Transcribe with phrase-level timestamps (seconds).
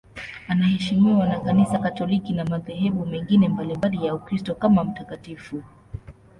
[0.47, 5.63] Anaheshimiwa na Kanisa Katoliki na madhehebu mengine mbalimbali ya Ukristo kama mtakatifu.